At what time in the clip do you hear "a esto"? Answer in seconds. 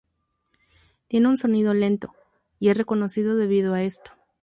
3.75-4.13